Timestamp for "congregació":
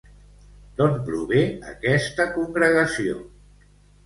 2.39-3.21